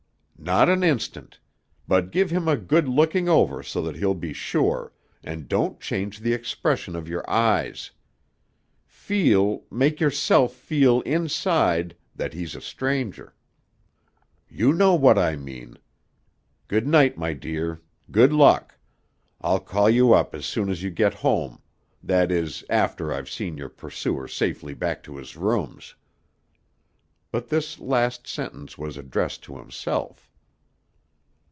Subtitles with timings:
[0.43, 1.39] "Not an instant.
[1.87, 4.91] But give him a good looking over so that he'll be sure,
[5.23, 7.91] and don't change the expression of your eyes.
[8.83, 13.35] Feel, make yourself feel inside, that he's a stranger.
[14.49, 15.77] You know what I mean.
[16.67, 17.79] Good night, my dear.
[18.09, 18.75] Good luck.
[19.41, 21.61] I'll call you up as soon as you get home
[22.01, 25.93] that is, after I've seen your pursuer safely back to his rooms."
[27.31, 30.29] But this last sentence was addressed to himself.